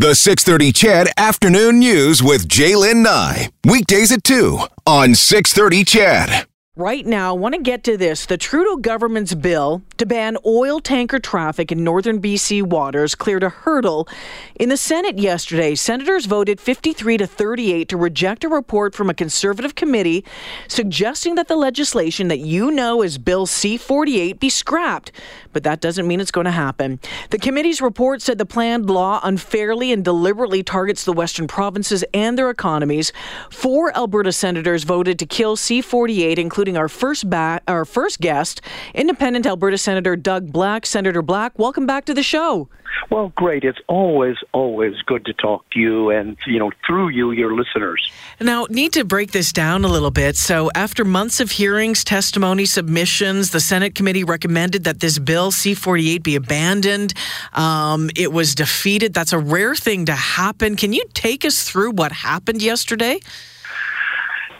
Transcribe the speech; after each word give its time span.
The 0.00 0.14
630 0.14 0.72
CHED 0.72 1.08
Afternoon 1.18 1.78
News 1.78 2.22
with 2.22 2.48
Jaylen 2.48 3.02
Nye. 3.02 3.50
Weekdays 3.66 4.10
at 4.10 4.24
2 4.24 4.58
on 4.86 5.14
630 5.14 5.84
CHED. 5.84 6.46
Right 6.80 7.04
now, 7.04 7.34
want 7.34 7.54
to 7.54 7.60
get 7.60 7.84
to 7.84 7.98
this. 7.98 8.24
The 8.24 8.38
Trudeau 8.38 8.76
government's 8.76 9.34
bill 9.34 9.82
to 9.98 10.06
ban 10.06 10.38
oil 10.46 10.80
tanker 10.80 11.18
traffic 11.18 11.70
in 11.70 11.84
northern 11.84 12.22
BC 12.22 12.62
waters 12.62 13.14
cleared 13.14 13.42
a 13.42 13.50
hurdle. 13.50 14.08
In 14.54 14.70
the 14.70 14.78
Senate 14.78 15.18
yesterday, 15.18 15.74
senators 15.74 16.24
voted 16.24 16.58
53 16.58 17.18
to 17.18 17.26
38 17.26 17.86
to 17.90 17.98
reject 17.98 18.44
a 18.44 18.48
report 18.48 18.94
from 18.94 19.10
a 19.10 19.14
conservative 19.14 19.74
committee 19.74 20.24
suggesting 20.68 21.34
that 21.34 21.48
the 21.48 21.56
legislation 21.56 22.28
that 22.28 22.38
you 22.38 22.70
know 22.70 23.02
as 23.02 23.18
Bill 23.18 23.44
C 23.44 23.76
48 23.76 24.40
be 24.40 24.48
scrapped. 24.48 25.12
But 25.52 25.64
that 25.64 25.80
doesn't 25.80 26.06
mean 26.06 26.20
it's 26.20 26.30
going 26.30 26.44
to 26.44 26.50
happen. 26.50 27.00
The 27.30 27.38
committee's 27.38 27.80
report 27.80 28.22
said 28.22 28.38
the 28.38 28.46
planned 28.46 28.88
law 28.88 29.20
unfairly 29.22 29.92
and 29.92 30.04
deliberately 30.04 30.62
targets 30.62 31.04
the 31.04 31.12
western 31.12 31.46
provinces 31.46 32.04
and 32.14 32.38
their 32.38 32.50
economies. 32.50 33.12
Four 33.50 33.96
Alberta 33.96 34.32
senators 34.32 34.84
voted 34.84 35.18
to 35.18 35.26
kill 35.26 35.56
C 35.56 35.80
48, 35.80 36.38
including 36.38 36.76
our 36.76 36.88
first 36.88 37.28
ba- 37.28 37.60
our 37.66 37.84
first 37.84 38.20
guest, 38.20 38.60
independent 38.94 39.46
Alberta 39.46 39.78
Senator 39.78 40.16
Doug 40.16 40.52
Black. 40.52 40.86
Senator 40.86 41.22
Black, 41.22 41.58
welcome 41.58 41.86
back 41.86 42.04
to 42.04 42.14
the 42.14 42.22
show. 42.22 42.68
Well, 43.10 43.32
great. 43.34 43.64
It's 43.64 43.78
always, 43.88 44.36
always 44.52 44.94
good 45.02 45.24
to 45.26 45.32
talk 45.32 45.68
to 45.70 45.80
you 45.80 46.10
and, 46.10 46.36
you 46.46 46.58
know, 46.58 46.70
through 46.86 47.08
you, 47.08 47.32
your 47.32 47.54
listeners. 47.54 48.10
Now, 48.40 48.66
need 48.70 48.92
to 48.94 49.04
break 49.04 49.32
this 49.32 49.52
down 49.52 49.84
a 49.84 49.88
little 49.88 50.10
bit. 50.10 50.36
So, 50.36 50.70
after 50.74 51.04
months 51.04 51.40
of 51.40 51.50
hearings, 51.50 52.04
testimony, 52.04 52.66
submissions, 52.66 53.50
the 53.50 53.60
Senate 53.60 53.94
committee 53.94 54.24
recommended 54.24 54.84
that 54.84 55.00
this 55.00 55.18
bill, 55.18 55.50
C 55.50 55.74
48, 55.74 56.22
be 56.22 56.36
abandoned. 56.36 57.14
Um, 57.52 58.10
it 58.16 58.32
was 58.32 58.54
defeated. 58.54 59.14
That's 59.14 59.32
a 59.32 59.38
rare 59.38 59.74
thing 59.74 60.06
to 60.06 60.14
happen. 60.14 60.76
Can 60.76 60.92
you 60.92 61.04
take 61.14 61.44
us 61.44 61.62
through 61.62 61.92
what 61.92 62.12
happened 62.12 62.62
yesterday? 62.62 63.20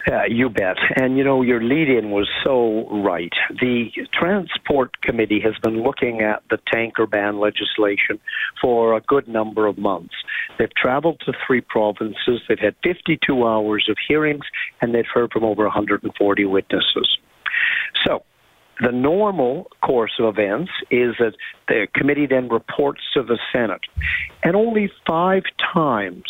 Yeah, 0.07 0.25
you 0.27 0.49
bet. 0.49 0.77
And 0.95 1.17
you 1.17 1.23
know, 1.23 1.41
your 1.41 1.61
lead 1.61 1.89
in 1.89 2.09
was 2.11 2.27
so 2.43 2.87
right. 2.89 3.31
The 3.49 3.89
Transport 4.13 5.01
Committee 5.01 5.39
has 5.43 5.53
been 5.61 5.83
looking 5.83 6.21
at 6.21 6.41
the 6.49 6.57
tanker 6.71 7.05
ban 7.05 7.39
legislation 7.39 8.19
for 8.61 8.95
a 8.95 9.01
good 9.01 9.27
number 9.27 9.67
of 9.67 9.77
months. 9.77 10.15
They've 10.57 10.73
traveled 10.75 11.21
to 11.25 11.33
three 11.45 11.61
provinces, 11.61 12.41
they've 12.47 12.59
had 12.59 12.75
52 12.83 13.45
hours 13.45 13.87
of 13.89 13.97
hearings, 14.07 14.45
and 14.81 14.93
they've 14.93 15.05
heard 15.13 15.31
from 15.31 15.43
over 15.43 15.63
140 15.63 16.45
witnesses. 16.45 17.17
So, 18.05 18.23
the 18.79 18.91
normal 18.91 19.67
course 19.83 20.13
of 20.19 20.25
events 20.25 20.71
is 20.89 21.13
that 21.19 21.33
the 21.67 21.87
committee 21.93 22.25
then 22.25 22.49
reports 22.49 23.01
to 23.13 23.21
the 23.21 23.37
Senate. 23.53 23.81
And 24.43 24.55
only 24.55 24.91
five 25.05 25.43
times 25.73 26.23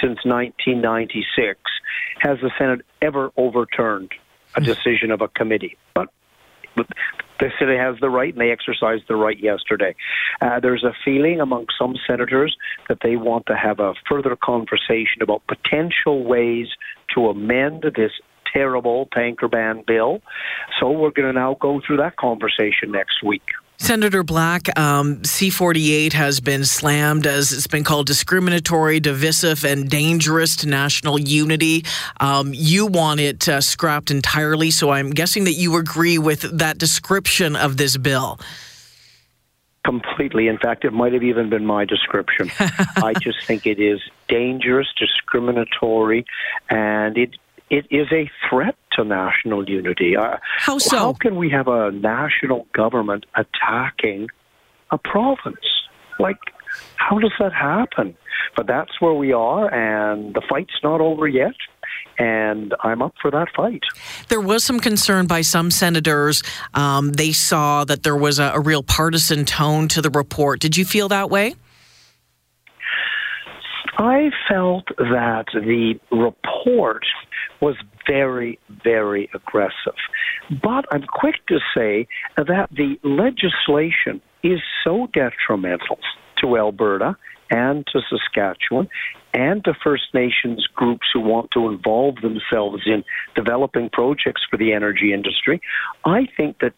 since 0.00 0.24
1996 0.24 1.58
has 2.20 2.38
the 2.40 2.50
Senate 2.58 2.80
ever 3.02 3.30
overturned 3.36 4.12
a 4.56 4.60
hmm. 4.60 4.66
decision 4.66 5.10
of 5.10 5.20
a 5.20 5.28
committee. 5.28 5.76
But 5.94 6.08
the 7.40 7.50
Senate 7.58 7.78
has 7.78 7.96
the 8.00 8.10
right, 8.10 8.32
and 8.32 8.40
they 8.40 8.50
exercised 8.50 9.04
the 9.08 9.16
right 9.16 9.38
yesterday. 9.38 9.94
Uh, 10.40 10.60
there's 10.60 10.84
a 10.84 10.92
feeling 11.04 11.40
among 11.40 11.66
some 11.78 11.94
senators 12.06 12.56
that 12.88 12.98
they 13.02 13.16
want 13.16 13.46
to 13.46 13.56
have 13.56 13.80
a 13.80 13.94
further 14.08 14.36
conversation 14.36 15.22
about 15.22 15.42
potential 15.46 16.24
ways 16.24 16.68
to 17.14 17.28
amend 17.28 17.84
this 17.96 18.12
terrible 18.52 19.08
tanker 19.12 19.48
ban 19.48 19.82
bill. 19.86 20.20
So 20.78 20.90
we're 20.90 21.10
going 21.10 21.28
to 21.28 21.32
now 21.32 21.56
go 21.60 21.80
through 21.84 21.98
that 21.98 22.16
conversation 22.16 22.92
next 22.92 23.22
week. 23.24 23.42
Senator 23.80 24.22
Black, 24.22 24.68
um, 24.78 25.16
C48 25.22 26.12
has 26.12 26.38
been 26.38 26.66
slammed 26.66 27.26
as 27.26 27.50
it's 27.50 27.66
been 27.66 27.82
called 27.82 28.06
discriminatory, 28.06 29.00
divisive, 29.00 29.64
and 29.64 29.88
dangerous 29.88 30.54
to 30.56 30.68
national 30.68 31.18
unity. 31.18 31.84
Um, 32.20 32.52
you 32.52 32.86
want 32.86 33.20
it 33.20 33.48
uh, 33.48 33.62
scrapped 33.62 34.10
entirely, 34.10 34.70
so 34.70 34.90
I'm 34.90 35.10
guessing 35.10 35.44
that 35.44 35.54
you 35.54 35.76
agree 35.76 36.18
with 36.18 36.42
that 36.58 36.76
description 36.76 37.56
of 37.56 37.78
this 37.78 37.96
bill. 37.96 38.38
Completely. 39.82 40.46
In 40.46 40.58
fact, 40.58 40.84
it 40.84 40.92
might 40.92 41.14
have 41.14 41.22
even 41.22 41.48
been 41.48 41.64
my 41.64 41.86
description. 41.86 42.50
I 42.96 43.14
just 43.20 43.44
think 43.46 43.66
it 43.66 43.80
is 43.80 43.98
dangerous, 44.28 44.88
discriminatory, 44.98 46.26
and 46.68 47.16
it 47.16 47.30
it 47.70 47.86
is 47.90 48.08
a 48.12 48.28
threat 48.48 48.74
to 48.92 49.04
national 49.04 49.68
unity. 49.68 50.16
Uh, 50.16 50.36
how 50.58 50.78
so? 50.78 50.98
How 50.98 51.12
can 51.12 51.36
we 51.36 51.48
have 51.50 51.68
a 51.68 51.92
national 51.92 52.66
government 52.74 53.26
attacking 53.36 54.28
a 54.90 54.98
province? 54.98 55.56
Like, 56.18 56.38
how 56.96 57.18
does 57.18 57.32
that 57.38 57.52
happen? 57.52 58.16
But 58.56 58.66
that's 58.66 59.00
where 59.00 59.14
we 59.14 59.32
are, 59.32 59.72
and 59.72 60.34
the 60.34 60.42
fight's 60.48 60.74
not 60.82 61.00
over 61.00 61.28
yet. 61.28 61.54
And 62.18 62.74
I'm 62.82 63.00
up 63.00 63.14
for 63.22 63.30
that 63.30 63.48
fight. 63.56 63.82
There 64.28 64.40
was 64.40 64.62
some 64.64 64.80
concern 64.80 65.26
by 65.26 65.40
some 65.40 65.70
senators. 65.70 66.42
Um, 66.74 67.12
they 67.12 67.32
saw 67.32 67.84
that 67.84 68.02
there 68.02 68.16
was 68.16 68.38
a, 68.38 68.52
a 68.54 68.60
real 68.60 68.82
partisan 68.82 69.44
tone 69.44 69.88
to 69.88 70.02
the 70.02 70.10
report. 70.10 70.60
Did 70.60 70.76
you 70.76 70.84
feel 70.84 71.08
that 71.08 71.30
way? 71.30 71.54
I 73.96 74.30
felt 74.48 74.86
that 74.98 75.46
the 75.52 75.98
report 76.10 77.04
was 77.60 77.76
very, 78.06 78.58
very 78.82 79.28
aggressive. 79.34 79.96
But 80.62 80.84
I'm 80.90 81.04
quick 81.04 81.36
to 81.48 81.58
say 81.74 82.08
that 82.36 82.68
the 82.70 82.98
legislation 83.02 84.20
is 84.42 84.60
so 84.84 85.08
detrimental 85.12 85.98
to 86.40 86.56
Alberta 86.56 87.16
and 87.50 87.86
to 87.88 88.00
Saskatchewan 88.08 88.88
and 89.34 89.62
to 89.64 89.74
First 89.84 90.14
Nations 90.14 90.66
groups 90.74 91.06
who 91.12 91.20
want 91.20 91.50
to 91.52 91.68
involve 91.68 92.16
themselves 92.22 92.82
in 92.86 93.04
developing 93.34 93.90
projects 93.90 94.42
for 94.48 94.56
the 94.56 94.72
energy 94.72 95.12
industry. 95.12 95.60
I 96.04 96.26
think 96.36 96.60
that 96.60 96.72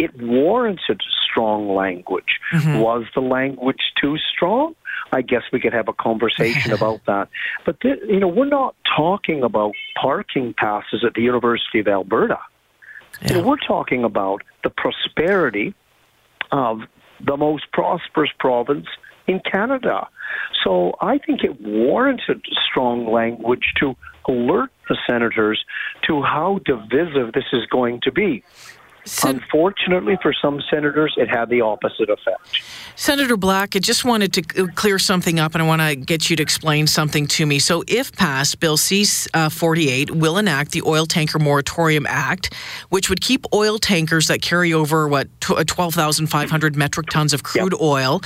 it 0.00 0.18
warranted 0.18 1.02
strong 1.30 1.74
language. 1.74 2.40
Mm-hmm. 2.54 2.78
Was 2.78 3.04
the 3.14 3.20
language 3.20 3.92
too 4.00 4.16
strong? 4.34 4.74
I 5.12 5.20
guess 5.20 5.42
we 5.52 5.60
could 5.60 5.74
have 5.74 5.88
a 5.88 5.92
conversation 5.92 6.72
about 6.78 7.00
that. 7.06 7.28
But 7.66 7.80
th- 7.82 8.00
you 8.08 8.18
know, 8.18 8.28
we're 8.28 8.46
not 8.46 8.74
talking 8.96 9.42
about 9.42 9.74
parking 10.00 10.54
passes 10.56 11.04
at 11.06 11.12
the 11.12 11.20
University 11.20 11.80
of 11.80 11.86
Alberta. 11.86 12.38
Yeah. 13.20 13.28
You 13.28 13.34
know, 13.34 13.48
we're 13.48 13.56
talking 13.58 14.04
about 14.04 14.40
the 14.64 14.70
prosperity 14.70 15.74
of 16.50 16.80
the 17.24 17.36
most 17.36 17.70
prosperous 17.72 18.30
province 18.38 18.86
in 19.26 19.40
Canada. 19.40 20.08
So 20.64 20.94
I 21.02 21.18
think 21.18 21.44
it 21.44 21.60
warranted 21.60 22.42
strong 22.70 23.12
language 23.12 23.74
to 23.80 23.94
alert 24.26 24.70
the 24.88 24.96
senators 25.06 25.62
to 26.06 26.22
how 26.22 26.60
divisive 26.64 27.34
this 27.34 27.44
is 27.52 27.66
going 27.66 28.00
to 28.04 28.12
be. 28.12 28.42
Sen- 29.10 29.40
Unfortunately, 29.42 30.16
for 30.22 30.32
some 30.32 30.62
senators, 30.70 31.14
it 31.16 31.28
had 31.28 31.50
the 31.50 31.62
opposite 31.62 32.08
effect. 32.08 32.62
Senator 32.94 33.36
Black, 33.36 33.74
I 33.74 33.80
just 33.80 34.04
wanted 34.04 34.32
to 34.34 34.42
clear 34.68 35.00
something 35.00 35.40
up, 35.40 35.54
and 35.54 35.62
I 35.62 35.66
want 35.66 35.82
to 35.82 35.96
get 35.96 36.30
you 36.30 36.36
to 36.36 36.42
explain 36.42 36.86
something 36.86 37.26
to 37.26 37.44
me. 37.44 37.58
So, 37.58 37.82
if 37.88 38.12
passed, 38.12 38.60
Bill 38.60 38.76
C 38.76 39.04
uh, 39.34 39.48
48 39.48 40.12
will 40.12 40.38
enact 40.38 40.70
the 40.70 40.82
Oil 40.86 41.06
Tanker 41.06 41.40
Moratorium 41.40 42.06
Act, 42.06 42.54
which 42.90 43.10
would 43.10 43.20
keep 43.20 43.46
oil 43.52 43.78
tankers 43.78 44.28
that 44.28 44.42
carry 44.42 44.72
over, 44.72 45.08
what, 45.08 45.26
uh, 45.48 45.64
12,500 45.66 46.76
metric 46.76 47.08
tons 47.08 47.32
of 47.32 47.42
crude 47.42 47.72
yep. 47.72 47.80
oil 47.80 48.20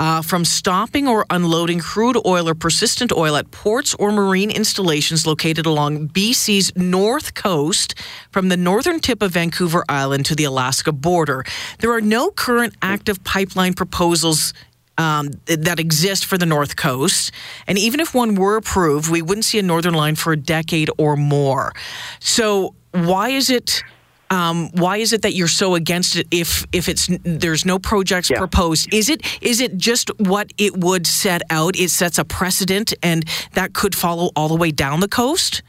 uh, 0.00 0.20
from 0.20 0.44
stopping 0.44 1.06
or 1.06 1.24
unloading 1.30 1.78
crude 1.78 2.16
oil 2.26 2.48
or 2.48 2.54
persistent 2.56 3.12
oil 3.12 3.36
at 3.36 3.52
ports 3.52 3.94
or 4.00 4.10
marine 4.10 4.50
installations 4.50 5.28
located 5.28 5.64
along 5.64 6.08
BC's 6.08 6.74
north 6.74 7.34
coast 7.34 7.94
from 8.32 8.48
the 8.48 8.56
northern 8.56 8.98
tip 8.98 9.22
of 9.22 9.30
Vancouver 9.30 9.84
Island 9.88 10.23
to 10.24 10.34
the 10.34 10.44
Alaska 10.44 10.92
border. 10.92 11.44
There 11.78 11.92
are 11.92 12.00
no 12.00 12.30
current 12.30 12.74
active 12.82 13.22
pipeline 13.24 13.74
proposals 13.74 14.52
um, 14.98 15.30
that 15.46 15.78
exist 15.80 16.24
for 16.24 16.38
the 16.38 16.46
North 16.46 16.76
Coast. 16.76 17.32
And 17.66 17.78
even 17.78 18.00
if 18.00 18.14
one 18.14 18.34
were 18.34 18.56
approved, 18.56 19.10
we 19.10 19.22
wouldn't 19.22 19.44
see 19.44 19.58
a 19.58 19.62
Northern 19.62 19.94
Line 19.94 20.14
for 20.14 20.32
a 20.32 20.36
decade 20.36 20.90
or 20.98 21.16
more. 21.16 21.72
So 22.20 22.74
why 22.92 23.30
is 23.30 23.50
it? 23.50 23.82
Um, 24.30 24.70
why 24.72 24.96
is 24.96 25.12
it 25.12 25.22
that 25.22 25.34
you're 25.34 25.48
so 25.48 25.74
against 25.74 26.16
it? 26.16 26.26
If 26.30 26.66
if 26.72 26.88
it's 26.88 27.08
there's 27.24 27.64
no 27.64 27.78
projects 27.78 28.30
yeah. 28.30 28.38
proposed, 28.38 28.92
is 28.92 29.08
it 29.08 29.22
is 29.42 29.60
it 29.60 29.76
just 29.76 30.10
what 30.18 30.52
it 30.58 30.76
would 30.76 31.06
set 31.06 31.42
out? 31.50 31.78
It 31.78 31.90
sets 31.90 32.18
a 32.18 32.24
precedent, 32.24 32.94
and 33.02 33.24
that 33.52 33.74
could 33.74 33.94
follow 33.94 34.30
all 34.34 34.48
the 34.48 34.56
way 34.56 34.70
down 34.70 35.00
the 35.00 35.08
coast. 35.08 35.62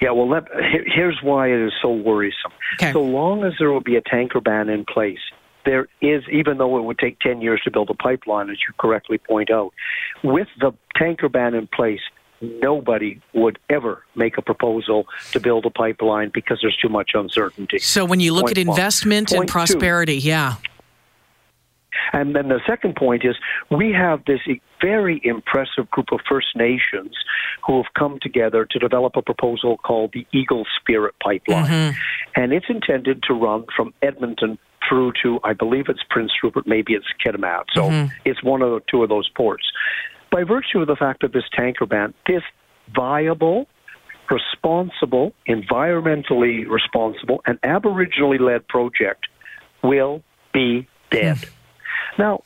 Yeah, 0.00 0.10
well, 0.12 0.28
let, 0.28 0.44
here's 0.86 1.18
why 1.22 1.48
it 1.48 1.66
is 1.66 1.72
so 1.80 1.92
worrisome. 1.92 2.52
Okay. 2.74 2.92
So 2.92 3.02
long 3.02 3.44
as 3.44 3.54
there 3.58 3.70
will 3.70 3.80
be 3.80 3.96
a 3.96 4.02
tanker 4.02 4.40
ban 4.40 4.68
in 4.68 4.84
place, 4.84 5.20
there 5.64 5.88
is, 6.00 6.22
even 6.32 6.58
though 6.58 6.78
it 6.78 6.82
would 6.82 6.98
take 6.98 7.18
10 7.20 7.40
years 7.40 7.60
to 7.64 7.70
build 7.70 7.90
a 7.90 7.94
pipeline, 7.94 8.50
as 8.50 8.56
you 8.66 8.74
correctly 8.78 9.18
point 9.18 9.50
out, 9.50 9.72
with 10.24 10.48
the 10.58 10.72
tanker 10.96 11.28
ban 11.28 11.54
in 11.54 11.66
place, 11.66 12.00
nobody 12.40 13.20
would 13.34 13.58
ever 13.68 14.02
make 14.14 14.38
a 14.38 14.42
proposal 14.42 15.06
to 15.32 15.40
build 15.40 15.66
a 15.66 15.70
pipeline 15.70 16.30
because 16.32 16.58
there's 16.62 16.76
too 16.76 16.88
much 16.88 17.10
uncertainty. 17.14 17.78
So 17.78 18.04
when 18.04 18.20
you 18.20 18.32
look 18.32 18.46
Point 18.46 18.58
at 18.58 18.66
investment 18.66 19.32
and 19.32 19.46
prosperity, 19.46 20.20
two, 20.20 20.28
yeah. 20.28 20.54
And 22.12 22.34
then 22.34 22.48
the 22.48 22.60
second 22.66 22.96
point 22.96 23.24
is 23.24 23.36
we 23.70 23.92
have 23.92 24.24
this 24.24 24.40
very 24.80 25.20
impressive 25.24 25.90
group 25.90 26.06
of 26.12 26.20
First 26.28 26.48
Nations 26.56 27.16
who 27.66 27.76
have 27.82 27.92
come 27.98 28.18
together 28.20 28.66
to 28.70 28.78
develop 28.78 29.16
a 29.16 29.22
proposal 29.22 29.76
called 29.78 30.12
the 30.12 30.26
Eagle 30.32 30.64
Spirit 30.80 31.14
Pipeline. 31.22 31.66
Mm-hmm. 31.66 32.40
And 32.40 32.52
it's 32.52 32.66
intended 32.68 33.22
to 33.24 33.34
run 33.34 33.66
from 33.76 33.92
Edmonton 34.02 34.58
through 34.88 35.12
to, 35.22 35.38
I 35.44 35.52
believe 35.52 35.86
it's 35.88 36.02
Prince 36.08 36.32
Rupert, 36.42 36.66
maybe 36.66 36.94
it's 36.94 37.06
Kitimat. 37.24 37.64
So 37.74 37.82
mm-hmm. 37.82 38.12
it's 38.24 38.42
one 38.42 38.62
of 38.62 38.70
the 38.70 38.80
two 38.90 39.02
of 39.02 39.08
those 39.08 39.28
ports. 39.36 39.64
By 40.32 40.44
virtue 40.44 40.80
of 40.80 40.86
the 40.86 40.96
fact 40.96 41.22
of 41.22 41.32
this 41.32 41.44
tanker 41.52 41.86
ban, 41.86 42.14
this 42.26 42.42
viable, 42.94 43.66
responsible, 44.30 45.32
environmentally 45.48 46.68
responsible, 46.68 47.42
and 47.46 47.60
Aboriginally 47.62 48.40
led 48.40 48.66
project 48.68 49.26
will 49.82 50.22
be 50.52 50.88
dead. 51.10 51.36
Mm. 51.36 51.50
Now, 52.18 52.42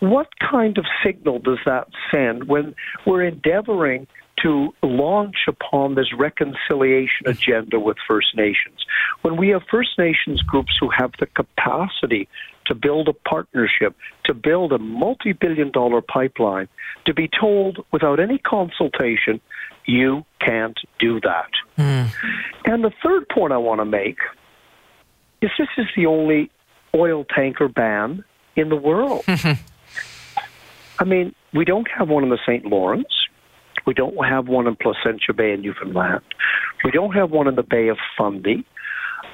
what 0.00 0.28
kind 0.38 0.78
of 0.78 0.84
signal 1.04 1.40
does 1.40 1.58
that 1.66 1.88
send 2.10 2.44
when 2.44 2.74
we're 3.06 3.24
endeavoring 3.24 4.06
to 4.42 4.72
launch 4.82 5.36
upon 5.48 5.96
this 5.96 6.12
reconciliation 6.16 7.26
agenda 7.26 7.80
with 7.80 7.96
First 8.06 8.36
Nations? 8.36 8.84
When 9.22 9.36
we 9.36 9.48
have 9.48 9.62
First 9.70 9.98
Nations 9.98 10.42
groups 10.42 10.76
who 10.78 10.90
have 10.90 11.12
the 11.18 11.26
capacity 11.26 12.28
to 12.66 12.74
build 12.74 13.08
a 13.08 13.12
partnership, 13.12 13.96
to 14.24 14.34
build 14.34 14.72
a 14.72 14.78
multi 14.78 15.32
billion 15.32 15.72
dollar 15.72 16.00
pipeline, 16.00 16.68
to 17.06 17.14
be 17.14 17.28
told 17.28 17.84
without 17.90 18.20
any 18.20 18.38
consultation, 18.38 19.40
you 19.86 20.24
can't 20.40 20.78
do 21.00 21.18
that. 21.20 21.50
Mm. 21.76 22.12
And 22.66 22.84
the 22.84 22.92
third 23.02 23.28
point 23.28 23.52
I 23.52 23.56
want 23.56 23.80
to 23.80 23.84
make 23.84 24.18
is 25.40 25.50
this 25.58 25.68
is 25.76 25.86
the 25.96 26.06
only 26.06 26.50
oil 26.94 27.24
tanker 27.24 27.68
ban 27.68 28.24
in 28.58 28.68
the 28.68 28.76
world. 28.76 29.24
I 31.00 31.04
mean, 31.04 31.34
we 31.54 31.64
don't 31.64 31.88
have 31.96 32.08
one 32.08 32.24
in 32.24 32.30
the 32.30 32.38
St. 32.44 32.64
Lawrence. 32.66 33.06
We 33.86 33.94
don't 33.94 34.16
have 34.24 34.48
one 34.48 34.66
in 34.66 34.76
Placentia 34.76 35.32
Bay 35.32 35.52
in 35.52 35.62
Newfoundland. 35.62 36.22
We 36.84 36.90
don't 36.90 37.12
have 37.14 37.30
one 37.30 37.48
in 37.48 37.54
the 37.54 37.62
Bay 37.62 37.88
of 37.88 37.96
Fundy. 38.16 38.66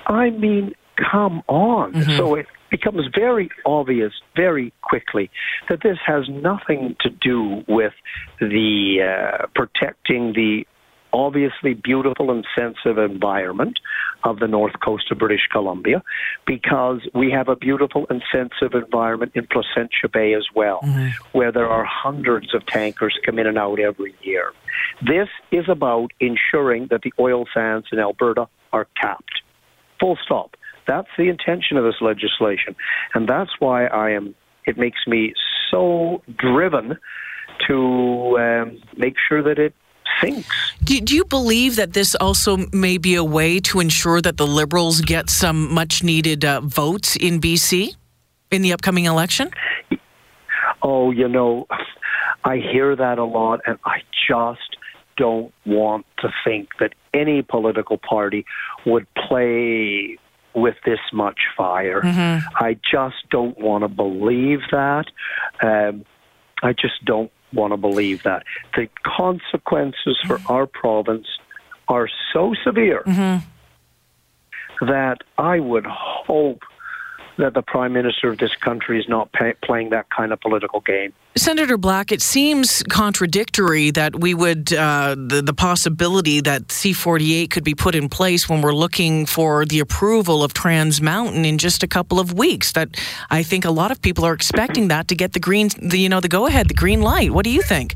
I 0.06 0.31
mean, 0.31 0.75
come 0.97 1.43
on. 1.49 1.93
Mm-hmm. 1.93 2.17
So 2.17 2.35
it 2.35 2.47
becomes 2.71 3.06
very 3.15 3.50
obvious 3.65 4.12
very 4.37 4.73
quickly 4.82 5.31
that 5.69 5.82
this 5.82 5.99
has 6.05 6.29
nothing 6.29 6.97
to 7.00 7.11
do 7.11 7.65
with 7.69 7.93
the 8.41 8.99
uh, 9.03 9.47
protecting 9.55 10.32
the 10.35 10.67
obviously 11.14 11.75
beautiful 11.75 12.31
and 12.32 12.44
sensitive 12.56 12.99
environment 12.99 13.78
of 14.25 14.40
the 14.40 14.49
north 14.49 14.75
coast 14.84 15.11
of 15.12 15.19
British 15.19 15.46
Columbia 15.50 16.02
because 16.44 17.00
we 17.14 17.31
have 17.31 17.49
a 17.49 17.55
beautiful 17.55 18.05
and 18.11 18.22
sensitive 18.32 18.75
environment 18.75 19.32
in 19.34 19.46
Placentia 19.46 20.08
Bay 20.12 20.34
as 20.34 20.46
well, 20.55 20.81
mm-hmm. 20.82 21.11
where 21.32 21.52
there 21.52 21.69
are 21.69 21.84
hundreds 21.84 22.52
of 22.52 22.66
tankers 22.66 23.16
come 23.25 23.38
in 23.38 23.46
and 23.46 23.56
out 23.56 23.78
every 23.78 24.14
year. 24.22 24.52
This 25.00 25.28
is 25.52 25.66
about 25.69 26.11
ensuring 26.19 26.88
that 26.90 27.02
the 27.02 27.12
oil 27.19 27.44
sands 27.55 27.87
in 27.93 28.00
Alberta 28.00 28.49
are 28.72 28.88
capped. 29.00 29.40
Full 30.00 30.19
stop. 30.25 30.56
That's 30.87 31.08
the 31.16 31.28
intention 31.28 31.76
of 31.76 31.84
this 31.84 32.00
legislation. 32.00 32.75
And 33.14 33.28
that's 33.28 33.52
why 33.61 33.87
I 33.87 34.11
am, 34.11 34.34
it 34.66 34.76
makes 34.76 35.06
me 35.06 35.32
so 35.70 36.22
driven 36.37 36.99
to 37.69 38.38
um, 38.38 38.82
make 38.96 39.14
sure 39.28 39.43
that 39.43 39.58
it 39.58 39.75
sinks. 40.20 40.49
Do, 40.82 41.00
do, 41.00 41.14
you 41.14 41.25
believe 41.25 41.76
that 41.76 41.93
this 41.93 42.14
also 42.14 42.58
may 42.72 42.99
be 42.99 43.14
a 43.14 43.25
way 43.25 43.61
to 43.61 43.81
ensure 43.81 44.20
that 44.20 44.37
the 44.37 44.46
Liberals 44.46 45.00
get 45.00 45.31
some 45.31 45.72
much 45.72 46.02
needed 46.02 46.44
uh, 46.44 46.61
votes 46.61 47.16
in 47.16 47.40
BC 47.40 47.94
in 48.50 48.62
the 48.62 48.72
upcoming 48.72 49.05
election? 49.05 49.50
Oh, 50.82 51.11
you 51.11 51.28
know, 51.28 51.66
I 52.44 52.56
hear 52.56 52.94
that 52.94 53.19
a 53.19 53.25
lot, 53.25 53.61
and 53.66 53.78
I 53.84 54.02
just 54.28 54.76
don't 55.16 55.52
want 55.64 56.06
to 56.19 56.28
think 56.44 56.69
that 56.81 56.94
any 57.12 57.43
political 57.43 57.99
party 57.99 58.44
would 58.84 59.06
play 59.14 60.19
with 60.55 60.76
this 60.84 61.00
much 61.12 61.38
fire. 61.56 62.00
Mm-hmm. 62.00 62.46
I 62.64 62.75
just 62.75 63.16
don't 63.31 63.58
want 63.58 63.82
to 63.82 63.88
believe 63.88 64.61
that. 64.70 65.06
Um, 65.62 66.05
I 66.62 66.72
just 66.72 67.05
don't 67.05 67.31
want 67.55 67.73
to 67.73 67.77
believe 67.77 68.23
that. 68.25 68.45
The 68.75 68.89
consequences 69.05 70.19
for 70.27 70.39
mm-hmm. 70.39 70.53
our 70.53 70.67
province 70.67 71.27
are 71.89 72.09
so 72.33 72.55
severe 72.65 73.03
mm-hmm. 73.06 74.87
that 74.87 75.19
I 75.39 75.61
would 75.61 75.87
hope 75.87 76.62
that 77.39 77.55
the 77.55 77.63
prime 77.63 77.93
minister 77.93 78.31
of 78.31 78.39
this 78.39 78.55
country 78.57 78.99
is 78.99 79.09
not 79.09 79.33
pay, 79.33 79.55
playing 79.63 79.91
that 79.91 80.09
kind 80.11 80.33
of 80.33 80.41
political 80.41 80.81
game. 80.81 81.13
Senator 81.37 81.77
Black, 81.77 82.13
it 82.13 82.23
seems 82.23 82.83
contradictory 82.85 83.91
that 83.91 84.21
we 84.21 84.35
would 84.35 84.73
uh, 84.73 85.17
the, 85.19 85.43
the 85.43 85.55
possibility 85.55 86.41
that 86.41 86.69
C48 86.69 87.51
could 87.51 87.65
be 87.65 87.75
put 87.75 87.95
in 87.95 88.09
place 88.09 88.49
when 88.49 88.63
we're 88.63 88.75
looking 88.75 89.27
for 89.27 89.65
the 89.67 89.81
approval 89.81 90.45
of 90.45 90.55
Trans 90.55 91.01
Mountain 91.01 91.45
in 91.45 91.59
just 91.59 91.83
a 91.83 91.89
couple 91.89 92.21
of 92.21 92.33
weeks. 92.33 92.73
That 92.73 92.97
I 93.31 93.43
think 93.43 93.65
a 93.65 93.71
lot 93.71 93.91
of 93.91 94.01
people 94.01 94.25
are 94.25 94.35
expecting 94.35 94.89
that 94.89 95.09
to 95.09 95.15
get 95.15 95.33
the 95.33 95.41
green, 95.41 95.71
the, 95.83 95.99
you 95.99 96.09
know, 96.09 96.21
the 96.21 96.29
go 96.29 96.47
ahead, 96.47 96.69
the 96.69 96.75
green 96.75 97.01
light. 97.01 97.33
What 97.33 97.45
do 97.45 97.51
you 97.51 97.63
think? 97.63 97.95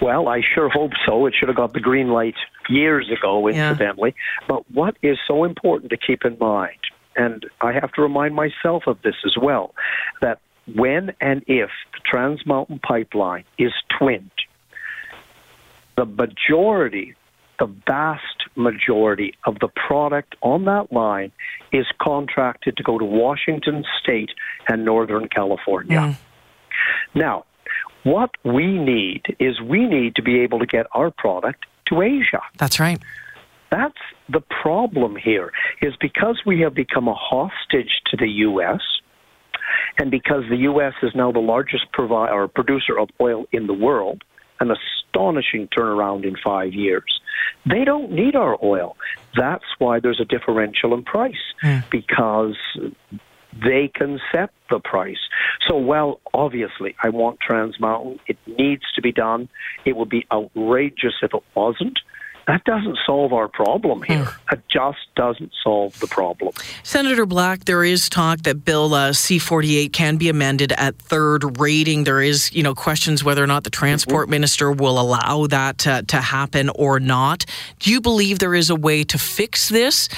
Well, 0.00 0.28
I 0.28 0.42
sure 0.54 0.68
hope 0.68 0.92
so. 1.06 1.26
It 1.26 1.34
should 1.34 1.48
have 1.48 1.56
got 1.56 1.72
the 1.72 1.80
green 1.80 2.08
light 2.08 2.34
years 2.68 3.10
ago, 3.10 3.48
incidentally. 3.48 4.14
Yeah. 4.14 4.46
But 4.46 4.70
what 4.70 4.96
is 5.02 5.18
so 5.26 5.44
important 5.44 5.90
to 5.90 5.96
keep 5.96 6.24
in 6.24 6.36
mind 6.38 6.76
and 7.16 7.46
I 7.60 7.72
have 7.72 7.92
to 7.92 8.02
remind 8.02 8.34
myself 8.34 8.84
of 8.86 9.00
this 9.02 9.16
as 9.24 9.36
well, 9.40 9.74
that 10.20 10.38
when 10.74 11.14
and 11.20 11.42
if 11.46 11.70
the 11.92 12.00
Trans 12.04 12.44
Mountain 12.46 12.80
Pipeline 12.80 13.44
is 13.58 13.72
twinned, 13.98 14.30
the 15.96 16.04
majority, 16.04 17.14
the 17.58 17.66
vast 17.86 18.22
majority 18.54 19.34
of 19.44 19.58
the 19.60 19.68
product 19.68 20.34
on 20.42 20.64
that 20.64 20.92
line 20.92 21.32
is 21.72 21.86
contracted 22.00 22.76
to 22.76 22.82
go 22.82 22.98
to 22.98 23.04
Washington 23.04 23.84
State 24.00 24.30
and 24.68 24.84
Northern 24.84 25.28
California. 25.28 25.98
Mm. 25.98 26.16
Now, 27.14 27.44
what 28.02 28.30
we 28.44 28.78
need 28.78 29.36
is 29.38 29.60
we 29.60 29.86
need 29.86 30.16
to 30.16 30.22
be 30.22 30.40
able 30.40 30.58
to 30.58 30.66
get 30.66 30.86
our 30.92 31.10
product 31.10 31.64
to 31.86 32.02
Asia. 32.02 32.42
That's 32.56 32.78
right. 32.78 33.00
That's 33.70 33.94
the 34.28 34.42
problem 34.62 35.16
here, 35.16 35.52
is 35.82 35.94
because 36.00 36.40
we 36.46 36.60
have 36.60 36.74
become 36.74 37.08
a 37.08 37.14
hostage 37.14 38.00
to 38.10 38.16
the 38.16 38.28
U.S., 38.28 38.80
and 39.98 40.10
because 40.10 40.44
the 40.48 40.56
U.S. 40.58 40.92
is 41.02 41.12
now 41.14 41.32
the 41.32 41.40
largest 41.40 41.90
provider 41.92 42.32
or 42.32 42.48
producer 42.48 42.98
of 42.98 43.08
oil 43.20 43.46
in 43.52 43.66
the 43.66 43.74
world, 43.74 44.22
an 44.60 44.70
astonishing 44.70 45.68
turnaround 45.76 46.24
in 46.24 46.36
five 46.42 46.72
years. 46.72 47.20
They 47.68 47.84
don't 47.84 48.12
need 48.12 48.36
our 48.36 48.56
oil. 48.62 48.96
That's 49.36 49.64
why 49.78 50.00
there's 50.00 50.20
a 50.20 50.24
differential 50.24 50.94
in 50.94 51.02
price 51.02 51.34
mm. 51.62 51.88
because 51.90 52.56
they 53.52 53.90
can 53.92 54.20
set 54.32 54.50
the 54.70 54.78
price. 54.78 55.18
So, 55.68 55.76
well, 55.76 56.20
obviously, 56.32 56.94
I 57.02 57.08
want 57.08 57.40
Trans 57.40 57.80
Mountain. 57.80 58.20
It 58.26 58.38
needs 58.46 58.84
to 58.94 59.02
be 59.02 59.12
done. 59.12 59.48
It 59.84 59.96
would 59.96 60.10
be 60.10 60.26
outrageous 60.32 61.14
if 61.22 61.34
it 61.34 61.42
wasn't 61.54 61.98
that 62.46 62.62
doesn't 62.64 62.96
solve 63.04 63.32
our 63.32 63.48
problem 63.48 64.02
here. 64.02 64.24
Hmm. 64.24 64.54
It 64.54 64.62
just 64.70 64.98
doesn't 65.16 65.52
solve 65.64 65.98
the 65.98 66.06
problem. 66.06 66.52
Senator 66.84 67.26
Black, 67.26 67.64
there 67.64 67.82
is 67.82 68.08
talk 68.08 68.42
that 68.42 68.64
Bill 68.64 68.94
uh, 68.94 69.12
C-48 69.12 69.92
can 69.92 70.16
be 70.16 70.28
amended 70.28 70.72
at 70.72 70.96
third 70.96 71.58
reading. 71.58 72.04
There 72.04 72.22
is, 72.22 72.52
you 72.52 72.62
know, 72.62 72.74
questions 72.74 73.24
whether 73.24 73.42
or 73.42 73.48
not 73.48 73.64
the 73.64 73.70
transport 73.70 74.26
mm-hmm. 74.26 74.32
minister 74.32 74.70
will 74.70 75.00
allow 75.00 75.46
that 75.48 75.78
to, 75.78 76.04
to 76.04 76.16
happen 76.18 76.68
or 76.70 77.00
not. 77.00 77.44
Do 77.80 77.90
you 77.90 78.00
believe 78.00 78.38
there 78.38 78.54
is 78.54 78.70
a 78.70 78.76
way 78.76 79.02
to 79.04 79.18
fix 79.18 79.68
this? 79.68 80.08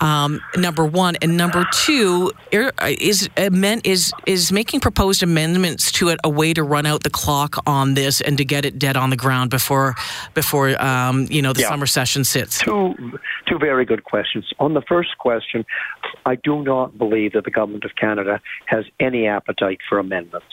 Um, 0.00 0.40
number 0.56 0.84
one, 0.84 1.16
and 1.22 1.36
number 1.36 1.66
two 1.72 2.32
er, 2.52 2.72
is 2.86 3.28
is 3.36 4.12
is 4.26 4.52
making 4.52 4.80
proposed 4.80 5.22
amendments 5.22 5.92
to 5.92 6.08
it 6.08 6.18
a 6.24 6.28
way 6.28 6.52
to 6.52 6.62
run 6.62 6.86
out 6.86 7.02
the 7.02 7.10
clock 7.10 7.56
on 7.66 7.94
this 7.94 8.20
and 8.20 8.36
to 8.38 8.44
get 8.44 8.64
it 8.64 8.78
dead 8.78 8.96
on 8.96 9.10
the 9.10 9.16
ground 9.16 9.50
before 9.50 9.94
before 10.34 10.80
um, 10.82 11.26
you 11.30 11.42
know 11.42 11.52
the 11.52 11.62
yeah. 11.62 11.68
summer 11.68 11.86
session 11.86 12.24
sits. 12.24 12.58
Two 12.58 12.94
two 13.46 13.58
very 13.58 13.84
good 13.84 14.04
questions. 14.04 14.48
On 14.58 14.74
the 14.74 14.82
first 14.82 15.18
question, 15.18 15.64
I 16.26 16.36
do 16.36 16.62
not 16.62 16.96
believe 16.98 17.32
that 17.32 17.44
the 17.44 17.50
government 17.50 17.84
of 17.84 17.92
Canada 17.96 18.40
has 18.66 18.84
any 19.00 19.26
appetite 19.26 19.78
for 19.88 19.98
amendments. 19.98 20.46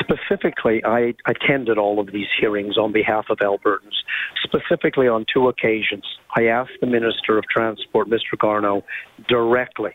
Specifically, 0.00 0.82
I 0.84 1.14
attended 1.26 1.78
all 1.78 2.00
of 2.00 2.12
these 2.12 2.26
hearings 2.38 2.76
on 2.78 2.92
behalf 2.92 3.26
of 3.30 3.38
Albertans. 3.38 4.02
Specifically, 4.42 5.08
on 5.08 5.24
two 5.32 5.48
occasions, 5.48 6.04
I 6.36 6.46
asked 6.46 6.72
the 6.80 6.86
Minister 6.86 7.38
of 7.38 7.44
Transport, 7.48 8.08
Mr. 8.08 8.38
Garneau, 8.38 8.84
directly 9.28 9.92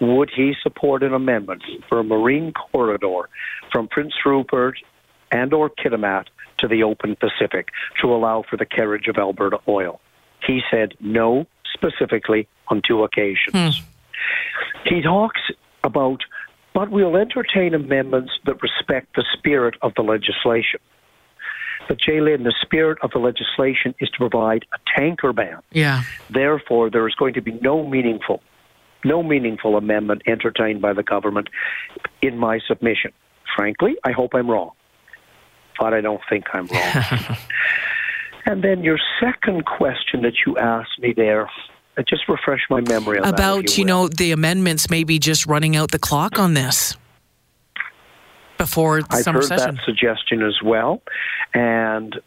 would 0.00 0.30
he 0.34 0.54
support 0.62 1.02
an 1.02 1.12
amendment 1.12 1.62
for 1.88 2.00
a 2.00 2.04
marine 2.04 2.52
corridor 2.52 3.28
from 3.70 3.88
Prince 3.88 4.14
Rupert 4.24 4.78
and 5.30 5.52
or 5.52 5.70
Kitimat 5.70 6.26
to 6.58 6.68
the 6.68 6.82
open 6.82 7.16
Pacific 7.16 7.68
to 8.00 8.08
allow 8.14 8.42
for 8.48 8.56
the 8.56 8.64
carriage 8.64 9.08
of 9.08 9.16
Alberta 9.16 9.58
oil? 9.68 10.00
He 10.46 10.60
said 10.70 10.94
no 11.00 11.46
specifically 11.72 12.48
on 12.68 12.82
two 12.86 13.04
occasions. 13.04 13.78
Hmm. 13.78 13.84
He 14.84 15.02
talks 15.02 15.40
about 15.84 16.20
but 16.72 16.88
we'll 16.88 17.16
entertain 17.16 17.74
amendments 17.74 18.30
that 18.46 18.62
respect 18.62 19.16
the 19.16 19.24
spirit 19.36 19.74
of 19.82 19.92
the 19.96 20.02
legislation. 20.02 20.78
But 21.88 21.98
Jay 21.98 22.18
Jalen, 22.18 22.44
the 22.44 22.54
spirit 22.62 22.98
of 23.02 23.10
the 23.10 23.18
legislation 23.18 23.94
is 24.00 24.08
to 24.10 24.18
provide 24.18 24.64
a 24.72 24.78
tanker 24.98 25.32
ban. 25.32 25.60
Yeah. 25.72 26.02
Therefore, 26.32 26.90
there 26.90 27.06
is 27.08 27.14
going 27.14 27.34
to 27.34 27.42
be 27.42 27.52
no 27.62 27.86
meaningful, 27.86 28.42
no 29.04 29.22
meaningful 29.22 29.76
amendment 29.76 30.22
entertained 30.26 30.80
by 30.80 30.92
the 30.92 31.02
government 31.02 31.48
in 32.22 32.38
my 32.38 32.60
submission. 32.66 33.12
Frankly, 33.56 33.96
I 34.04 34.12
hope 34.12 34.34
I'm 34.34 34.50
wrong, 34.50 34.70
but 35.78 35.94
I 35.94 36.00
don't 36.00 36.20
think 36.28 36.44
I'm 36.52 36.66
wrong. 36.66 37.36
and 38.46 38.62
then 38.62 38.84
your 38.84 38.98
second 39.20 39.66
question 39.66 40.22
that 40.22 40.34
you 40.46 40.56
asked 40.58 40.98
me 41.00 41.12
there, 41.16 41.50
uh, 41.96 42.02
just 42.08 42.28
refresh 42.28 42.62
my 42.70 42.80
memory 42.82 43.18
about 43.18 43.36
that, 43.36 43.76
you, 43.76 43.82
you 43.82 43.84
know 43.84 44.06
the 44.06 44.30
amendments 44.30 44.88
maybe 44.88 45.18
just 45.18 45.46
running 45.46 45.74
out 45.74 45.90
the 45.90 45.98
clock 45.98 46.38
on 46.38 46.54
this 46.54 46.96
before 48.60 49.00
I've 49.10 49.22
summer 49.22 49.38
heard 49.38 49.46
session. 49.46 49.76
that 49.76 49.84
suggestion 49.84 50.42
as 50.42 50.60
well, 50.62 51.02
and 51.54 52.20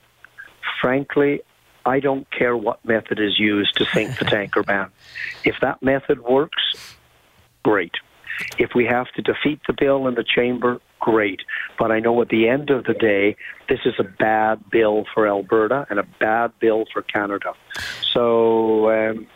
frankly, 0.81 1.41
I 1.85 1.99
don't 1.99 2.29
care 2.31 2.55
what 2.55 2.83
method 2.85 3.19
is 3.19 3.39
used 3.39 3.75
to 3.77 3.85
sink 3.93 4.17
the 4.17 4.25
tanker 4.25 4.63
ban. 4.69 4.89
If 5.43 5.55
that 5.61 5.81
method 5.83 6.21
works, 6.21 6.97
great. 7.63 7.93
If 8.57 8.71
we 8.73 8.85
have 8.85 9.07
to 9.15 9.21
defeat 9.21 9.59
the 9.67 9.73
bill 9.73 10.07
in 10.07 10.15
the 10.15 10.23
chamber, 10.23 10.79
great. 10.99 11.41
But 11.77 11.91
I 11.91 11.99
know 11.99 12.21
at 12.21 12.29
the 12.29 12.47
end 12.47 12.69
of 12.69 12.85
the 12.85 12.93
day, 12.93 13.35
this 13.69 13.79
is 13.85 13.93
a 13.99 14.03
bad 14.03 14.69
bill 14.71 15.05
for 15.13 15.27
Alberta 15.27 15.85
and 15.89 15.99
a 15.99 16.03
bad 16.19 16.51
bill 16.59 16.85
for 16.91 17.03
Canada. 17.03 17.53
So, 18.13 18.89
um, 18.89 19.27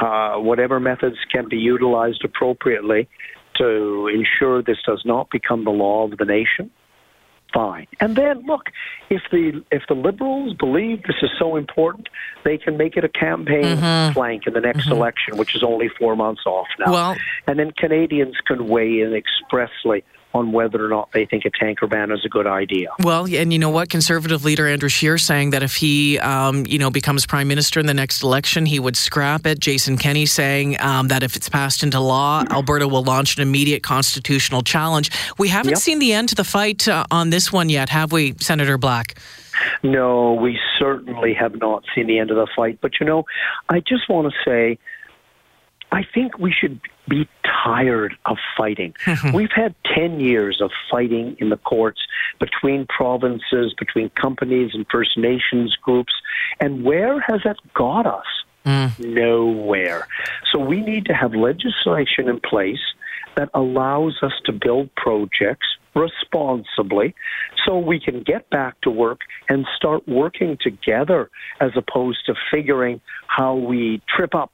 uh, 0.00 0.36
whatever 0.36 0.78
methods 0.80 1.16
can 1.32 1.48
be 1.48 1.56
utilized 1.56 2.24
appropriately 2.24 3.08
to 3.56 4.08
ensure 4.08 4.62
this 4.62 4.78
does 4.86 5.02
not 5.04 5.30
become 5.30 5.64
the 5.64 5.70
law 5.70 6.04
of 6.04 6.18
the 6.18 6.24
nation, 6.24 6.70
fine. 7.52 7.86
And 7.98 8.16
then 8.16 8.44
look, 8.46 8.70
if 9.08 9.22
the 9.30 9.62
if 9.70 9.82
the 9.88 9.94
liberals 9.94 10.54
believe 10.54 11.02
this 11.02 11.16
is 11.22 11.30
so 11.38 11.56
important, 11.56 12.08
they 12.44 12.56
can 12.56 12.76
make 12.76 12.96
it 12.96 13.04
a 13.04 13.08
campaign 13.08 13.76
mm-hmm. 13.76 14.12
flank 14.12 14.46
in 14.46 14.54
the 14.54 14.60
next 14.60 14.84
mm-hmm. 14.84 14.92
election, 14.92 15.36
which 15.36 15.54
is 15.54 15.62
only 15.62 15.88
four 15.98 16.16
months 16.16 16.42
off 16.46 16.68
now. 16.78 16.92
Well- 16.92 17.16
and 17.46 17.58
then 17.58 17.72
Canadians 17.72 18.36
can 18.46 18.68
weigh 18.68 19.00
in 19.00 19.14
expressly 19.14 20.04
on 20.32 20.52
whether 20.52 20.84
or 20.84 20.88
not 20.88 21.10
they 21.12 21.26
think 21.26 21.44
a 21.44 21.50
tanker 21.50 21.86
ban 21.86 22.10
is 22.12 22.24
a 22.24 22.28
good 22.28 22.46
idea. 22.46 22.88
Well, 23.00 23.26
and 23.26 23.52
you 23.52 23.58
know 23.58 23.70
what? 23.70 23.88
Conservative 23.90 24.44
leader 24.44 24.66
Andrew 24.68 24.88
Scheer 24.88 25.18
saying 25.18 25.50
that 25.50 25.62
if 25.62 25.74
he, 25.76 26.18
um, 26.20 26.64
you 26.66 26.78
know, 26.78 26.90
becomes 26.90 27.26
prime 27.26 27.48
minister 27.48 27.80
in 27.80 27.86
the 27.86 27.94
next 27.94 28.22
election, 28.22 28.66
he 28.66 28.78
would 28.78 28.96
scrap 28.96 29.46
it. 29.46 29.58
Jason 29.58 29.96
Kenney 29.96 30.26
saying 30.26 30.80
um, 30.80 31.08
that 31.08 31.22
if 31.22 31.36
it's 31.36 31.48
passed 31.48 31.82
into 31.82 31.98
law, 32.00 32.44
Alberta 32.50 32.86
will 32.86 33.02
launch 33.02 33.36
an 33.36 33.42
immediate 33.42 33.82
constitutional 33.82 34.62
challenge. 34.62 35.10
We 35.38 35.48
haven't 35.48 35.70
Yep. 35.70 35.78
seen 35.78 35.98
the 35.98 36.12
end 36.12 36.28
to 36.30 36.34
the 36.34 36.44
fight 36.44 36.86
uh, 36.88 37.04
on 37.10 37.30
this 37.30 37.52
one 37.52 37.68
yet, 37.68 37.88
have 37.88 38.12
we, 38.12 38.34
Senator 38.40 38.78
Black? 38.78 39.14
No, 39.82 40.34
we 40.34 40.58
certainly 40.78 41.34
have 41.34 41.58
not 41.60 41.84
seen 41.94 42.06
the 42.06 42.18
end 42.18 42.30
of 42.30 42.36
the 42.36 42.46
fight. 42.56 42.78
But 42.80 42.92
you 43.00 43.06
know, 43.06 43.24
I 43.68 43.80
just 43.80 44.08
want 44.08 44.32
to 44.32 44.38
say, 44.48 44.78
I 45.92 46.04
think 46.14 46.38
we 46.38 46.52
should 46.52 46.80
be 47.08 47.28
tired 47.64 48.14
of 48.26 48.36
fighting. 48.56 48.94
We've 49.34 49.52
had 49.54 49.74
10 49.94 50.20
years 50.20 50.60
of 50.60 50.70
fighting 50.90 51.36
in 51.40 51.48
the 51.48 51.56
courts 51.56 52.00
between 52.38 52.86
provinces, 52.86 53.74
between 53.78 54.10
companies 54.10 54.70
and 54.74 54.86
First 54.90 55.18
Nations 55.18 55.76
groups. 55.82 56.12
And 56.60 56.84
where 56.84 57.20
has 57.20 57.40
that 57.44 57.56
got 57.74 58.06
us? 58.06 58.26
Mm. 58.64 58.98
Nowhere. 59.00 60.06
So 60.52 60.58
we 60.58 60.80
need 60.80 61.06
to 61.06 61.14
have 61.14 61.34
legislation 61.34 62.28
in 62.28 62.40
place 62.40 62.80
that 63.36 63.48
allows 63.54 64.18
us 64.22 64.32
to 64.44 64.52
build 64.52 64.94
projects 64.96 65.66
responsibly 65.94 67.14
so 67.64 67.78
we 67.78 67.98
can 67.98 68.22
get 68.22 68.48
back 68.50 68.80
to 68.82 68.90
work 68.90 69.20
and 69.48 69.66
start 69.76 70.06
working 70.06 70.56
together 70.60 71.30
as 71.60 71.70
opposed 71.74 72.18
to 72.26 72.34
figuring 72.50 73.00
how 73.26 73.54
we 73.54 74.00
trip 74.14 74.34
up 74.34 74.52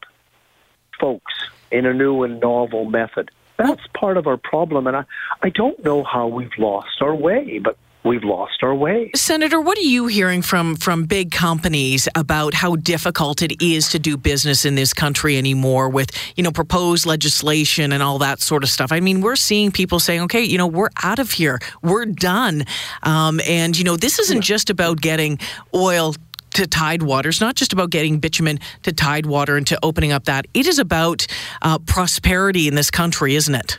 folks 1.00 1.33
in 1.71 1.87
a 1.87 1.95
new 1.95 2.23
and 2.23 2.41
novel 2.41 2.85
method. 2.85 3.31
That's 3.57 3.87
part 3.95 4.17
of 4.17 4.26
our 4.26 4.37
problem, 4.37 4.87
and 4.87 4.97
I, 4.97 5.05
I 5.43 5.49
don't 5.49 5.83
know 5.85 6.05
how 6.05 6.26
we've 6.26 6.57
lost 6.59 7.00
our 7.00 7.15
way, 7.15 7.59
but 7.59 7.79
we've 8.05 8.23
lost 8.23 8.62
our 8.62 8.75
way. 8.75 9.11
Senator, 9.17 9.61
what 9.61 9.76
are 9.76 9.83
you 9.83 10.07
hearing 10.07 10.41
from 10.41 10.76
from 10.76 11.05
big 11.07 11.33
companies 11.33 12.09
about 12.15 12.55
how 12.55 12.76
difficult 12.76 13.43
it 13.43 13.61
is 13.61 13.88
to 13.88 13.99
do 13.99 14.17
business 14.17 14.65
in 14.65 14.76
this 14.76 14.95
country 14.95 15.37
anymore 15.37 15.88
with, 15.88 16.11
you 16.37 16.43
know, 16.45 16.53
proposed 16.53 17.05
legislation 17.05 17.93
and 17.93 18.03
all 18.03 18.19
that 18.19 18.41
sort 18.41 18.62
of 18.62 18.71
stuff? 18.71 18.93
I 18.93 19.00
mean, 19.00 19.23
we're 19.23 19.37
seeing 19.37 19.73
people 19.73 19.99
saying, 19.99 20.21
okay, 20.23 20.43
you 20.43 20.57
know, 20.57 20.69
we're 20.69 20.91
out 21.03 21.19
of 21.19 21.33
here. 21.33 21.59
We're 21.83 22.07
done. 22.07 22.65
Um, 23.03 23.41
and, 23.47 23.76
you 23.76 23.85
know, 23.85 23.97
this 23.97 24.19
isn't 24.19 24.43
just 24.43 24.71
about 24.71 25.00
getting 25.00 25.38
oil 25.75 26.15
to 26.57 26.67
Tidewater. 26.67 27.29
It's 27.29 27.41
not 27.41 27.55
just 27.55 27.75
about 27.75 27.91
getting 27.91 28.19
bitumen 28.19 28.61
to 28.83 28.93
Tidewater 28.93 29.57
and 29.57 29.67
to 29.67 29.79
opening 29.83 30.11
up 30.11 30.25
that. 30.25 30.47
It 30.55 30.67
is 30.67 30.79
about 30.79 31.27
uh, 31.61 31.79
prosperity 31.81 32.67
in 32.67 32.75
this 32.75 32.91
country, 32.91 33.35
isn't 33.35 33.55
it? 33.55 33.79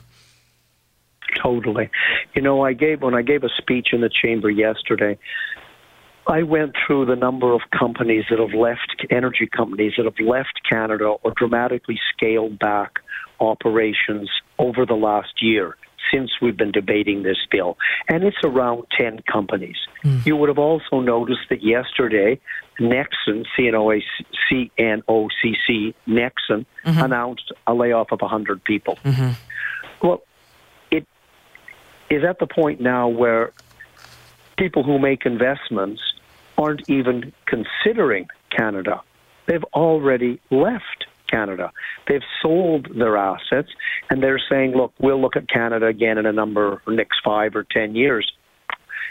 Totally. 1.42 1.90
You 2.36 2.44
know, 2.44 2.64
I 2.64 2.74
gave 2.74 3.02
when 3.02 3.16
I 3.16 3.24
gave 3.24 3.44
a 3.44 3.50
speech 3.58 3.90
in 3.94 4.02
the 4.02 4.10
chamber 4.10 4.50
yesterday. 4.52 5.18
I 6.28 6.44
went 6.44 6.76
through 6.86 7.06
the 7.06 7.16
number 7.16 7.54
of 7.54 7.62
companies 7.78 8.26
that 8.30 8.38
have 8.38 8.54
left, 8.54 9.06
energy 9.10 9.48
companies 9.48 9.94
that 9.98 10.06
have 10.06 10.20
left 10.20 10.60
Canada 10.70 11.06
or 11.24 11.32
dramatically 11.36 12.00
scaled 12.14 12.60
back 12.60 13.00
operations 13.40 14.30
over 14.60 14.86
the 14.86 14.96
last 14.96 15.42
year 15.42 15.78
since 16.12 16.32
we've 16.42 16.58
been 16.58 16.72
debating 16.72 17.24
this 17.24 17.38
bill. 17.50 17.78
And 18.08 18.24
it's 18.24 18.38
around 18.44 18.86
10 18.98 19.24
companies. 19.32 19.78
You 20.26 20.36
would 20.38 20.50
have 20.50 20.60
also 20.60 21.00
noticed 21.00 21.50
that 21.50 21.64
yesterday, 21.64 22.40
Nexen, 22.80 23.46
C-N-O-C-C, 23.56 24.72
Nexen, 26.08 26.66
mm-hmm. 26.86 27.00
announced 27.00 27.52
a 27.66 27.74
layoff 27.74 28.12
of 28.12 28.22
100 28.22 28.64
people. 28.64 28.98
Mm-hmm. 29.04 29.32
Well, 30.06 30.22
it 30.92 31.08
is 32.10 32.24
at 32.24 32.40
the 32.40 32.48
point 32.48 32.80
now 32.80 33.08
where 33.08 33.52
people 34.58 34.84
who 34.84 35.00
make 35.00 35.26
investments 35.26 36.02
aren't 36.58 36.90
even 36.90 37.34
considering 37.46 38.28
Canada. 38.50 39.02
They've 39.46 39.64
already 39.74 40.40
left 40.50 41.06
Canada. 41.30 41.72
They've 42.08 42.24
sold 42.42 42.88
their 42.96 43.18
assets 43.18 43.70
and 44.10 44.24
they're 44.24 44.42
saying, 44.50 44.72
look, 44.72 44.94
we'll 45.00 45.22
look 45.22 45.36
at 45.36 45.48
Canada 45.50 45.88
again 45.88 46.18
in 46.18 46.26
a 46.26 46.32
number 46.32 46.74
of 46.74 46.82
next 46.88 47.20
five 47.24 47.56
or 47.56 47.64
ten 47.64 47.96
years. 47.96 48.32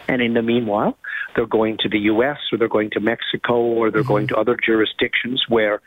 And 0.09 0.23
in 0.23 0.35
the 0.35 0.43
meanwhile, 0.43 0.97
they're 1.37 1.47
going 1.47 1.77
to 1.81 1.89
the 1.89 1.99
U.S. 2.01 2.39
or 2.51 2.59
they're 2.59 2.69
going 2.69 2.91
to 2.91 3.01
Mexico 3.01 3.55
or 3.61 3.91
they're 3.91 4.01
mm-hmm. 4.01 4.09
going 4.09 4.27
to 4.29 4.37
other 4.37 4.57
jurisdictions 4.57 5.45
where 5.49 5.81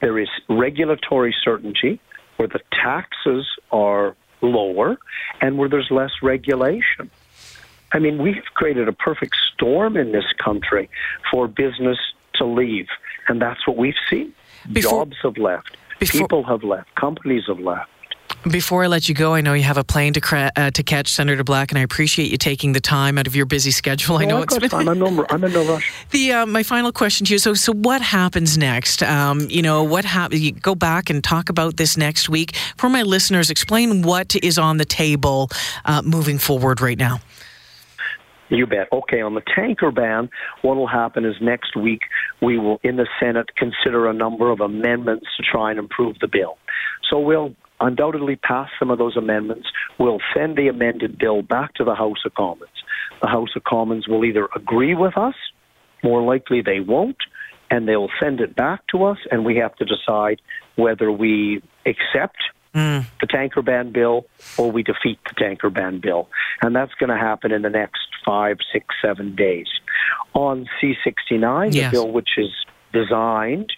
there 0.00 0.18
is 0.18 0.28
regulatory 0.48 1.34
certainty, 1.42 1.98
where 2.36 2.48
the 2.48 2.60
taxes 2.70 3.46
are 3.72 4.14
lower, 4.42 4.98
and 5.40 5.56
where 5.58 5.68
there's 5.68 5.90
less 5.90 6.10
regulation. 6.22 7.10
I 7.92 7.98
mean, 7.98 8.18
we've 8.22 8.44
created 8.54 8.88
a 8.88 8.92
perfect 8.92 9.36
storm 9.54 9.96
in 9.96 10.12
this 10.12 10.26
country 10.44 10.90
for 11.30 11.48
business 11.48 11.98
to 12.34 12.44
leave, 12.44 12.88
and 13.28 13.40
that's 13.40 13.66
what 13.66 13.76
we've 13.76 13.94
seen. 14.10 14.34
Before- 14.70 15.06
Jobs 15.06 15.16
have 15.22 15.38
left, 15.38 15.76
Before- 15.98 16.20
people 16.20 16.42
have 16.44 16.62
left, 16.62 16.94
companies 16.96 17.44
have 17.46 17.60
left. 17.60 17.90
Before 18.50 18.84
I 18.84 18.88
let 18.88 19.08
you 19.08 19.14
go, 19.14 19.32
I 19.32 19.40
know 19.40 19.54
you 19.54 19.62
have 19.62 19.78
a 19.78 19.84
plane 19.84 20.12
to 20.12 20.20
cra- 20.20 20.52
uh, 20.54 20.70
to 20.72 20.82
catch, 20.82 21.08
Senator 21.08 21.42
Black, 21.42 21.72
and 21.72 21.78
I 21.78 21.82
appreciate 21.82 22.30
you 22.30 22.36
taking 22.36 22.72
the 22.72 22.80
time 22.80 23.16
out 23.16 23.26
of 23.26 23.34
your 23.34 23.46
busy 23.46 23.70
schedule. 23.70 24.18
I 24.18 24.26
know 24.26 24.42
it's 24.42 24.52
got 24.52 24.60
been 24.60 24.70
time. 24.70 24.88
I'm, 24.88 24.98
no, 24.98 25.24
I'm 25.30 25.42
in 25.44 25.52
no 25.52 25.64
rush. 25.64 25.92
the 26.10 26.32
uh, 26.32 26.46
my 26.46 26.62
final 26.62 26.92
question 26.92 27.24
to 27.26 27.32
you. 27.32 27.38
So, 27.38 27.54
so 27.54 27.72
what 27.72 28.02
happens 28.02 28.58
next? 28.58 29.02
Um, 29.02 29.46
you 29.48 29.62
know, 29.62 29.82
what 29.82 30.04
happens? 30.04 30.42
You 30.42 30.52
go 30.52 30.74
back 30.74 31.08
and 31.08 31.24
talk 31.24 31.48
about 31.48 31.78
this 31.78 31.96
next 31.96 32.28
week 32.28 32.54
for 32.76 32.90
my 32.90 33.02
listeners. 33.02 33.48
Explain 33.48 34.02
what 34.02 34.36
is 34.36 34.58
on 34.58 34.76
the 34.76 34.84
table 34.84 35.48
uh, 35.86 36.02
moving 36.02 36.36
forward 36.36 36.82
right 36.82 36.98
now. 36.98 37.20
You 38.50 38.66
bet. 38.66 38.88
Okay, 38.92 39.22
on 39.22 39.34
the 39.34 39.42
tanker 39.54 39.90
ban, 39.90 40.28
what 40.60 40.76
will 40.76 40.86
happen 40.86 41.24
is 41.24 41.34
next 41.40 41.76
week 41.76 42.02
we 42.42 42.58
will, 42.58 42.78
in 42.82 42.96
the 42.96 43.06
Senate, 43.18 43.56
consider 43.56 44.06
a 44.06 44.12
number 44.12 44.50
of 44.50 44.60
amendments 44.60 45.26
to 45.38 45.42
try 45.50 45.70
and 45.70 45.78
improve 45.78 46.18
the 46.20 46.28
bill. 46.28 46.58
So 47.10 47.18
we'll 47.18 47.54
undoubtedly 47.80 48.36
pass 48.36 48.68
some 48.78 48.90
of 48.90 48.98
those 48.98 49.16
amendments. 49.16 49.66
We'll 49.98 50.20
send 50.34 50.56
the 50.56 50.68
amended 50.68 51.18
bill 51.18 51.42
back 51.42 51.74
to 51.74 51.84
the 51.84 51.94
House 51.94 52.18
of 52.24 52.34
Commons. 52.34 52.70
The 53.22 53.28
House 53.28 53.50
of 53.56 53.64
Commons 53.64 54.06
will 54.08 54.24
either 54.24 54.48
agree 54.54 54.94
with 54.94 55.16
us, 55.16 55.34
more 56.02 56.22
likely 56.22 56.62
they 56.62 56.80
won't, 56.80 57.16
and 57.70 57.88
they'll 57.88 58.10
send 58.20 58.40
it 58.40 58.54
back 58.54 58.86
to 58.88 59.04
us, 59.04 59.18
and 59.30 59.44
we 59.44 59.56
have 59.56 59.74
to 59.76 59.84
decide 59.84 60.40
whether 60.76 61.10
we 61.10 61.62
accept 61.86 62.36
the 63.20 63.26
tanker 63.28 63.62
ban 63.62 63.92
bill 63.92 64.26
or 64.58 64.70
we 64.72 64.82
defeat 64.82 65.18
the 65.28 65.34
tanker 65.38 65.70
ban 65.70 66.00
bill. 66.00 66.28
And 66.60 66.74
that's 66.74 66.92
going 66.94 67.10
to 67.10 67.16
happen 67.16 67.52
in 67.52 67.62
the 67.62 67.70
next 67.70 68.00
five, 68.26 68.56
six, 68.72 68.86
seven 69.00 69.36
days. 69.36 69.68
On 70.34 70.66
C69, 70.82 71.72
Yes. 71.72 71.90
the 71.92 71.96
bill 71.96 72.10
which 72.10 72.30
is 72.36 72.50
designed 72.92 73.72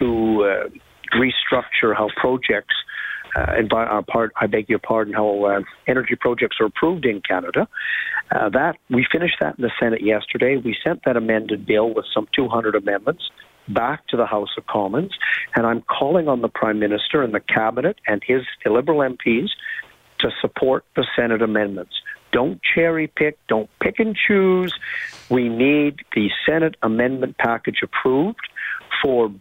to 0.00 0.42
uh, 0.44 0.68
restructure 1.16 1.94
how 1.96 2.08
projects 2.16 2.74
uh, 3.36 3.46
and 3.56 3.68
by 3.68 3.84
our 3.84 4.02
part, 4.02 4.32
I 4.40 4.46
beg 4.46 4.68
your 4.68 4.78
pardon, 4.78 5.14
how 5.14 5.44
uh, 5.44 5.60
energy 5.86 6.16
projects 6.16 6.56
are 6.60 6.66
approved 6.66 7.04
in 7.04 7.20
Canada. 7.20 7.68
Uh, 8.30 8.48
that 8.50 8.76
we 8.88 9.06
finished 9.10 9.36
that 9.40 9.58
in 9.58 9.62
the 9.62 9.70
Senate 9.80 10.02
yesterday. 10.02 10.56
We 10.56 10.76
sent 10.84 11.04
that 11.04 11.16
amended 11.16 11.66
bill 11.66 11.92
with 11.92 12.06
some 12.12 12.28
200 12.34 12.74
amendments 12.74 13.30
back 13.68 14.06
to 14.08 14.16
the 14.16 14.26
House 14.26 14.50
of 14.56 14.66
Commons, 14.66 15.12
and 15.54 15.66
I'm 15.66 15.82
calling 15.82 16.28
on 16.28 16.40
the 16.40 16.48
Prime 16.48 16.78
Minister 16.78 17.22
and 17.22 17.34
the 17.34 17.40
Cabinet 17.40 17.96
and 18.06 18.22
his 18.26 18.42
Liberal 18.64 19.00
MPs 19.00 19.50
to 20.20 20.30
support 20.40 20.84
the 20.96 21.06
Senate 21.16 21.42
amendments. 21.42 22.00
Don't 22.32 22.60
cherry 22.62 23.06
pick, 23.08 23.38
don't 23.48 23.68
pick 23.80 23.98
and 23.98 24.16
choose. 24.16 24.72
We 25.30 25.48
need 25.48 26.00
the 26.14 26.30
Senate 26.46 26.76
amendment 26.82 27.38
package 27.38 27.80
approved 27.82 28.48
for 29.02 29.32